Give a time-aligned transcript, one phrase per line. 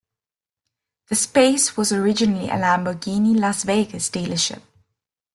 [1.09, 4.63] The space was originally a Lamborghini Las Vegas dealership.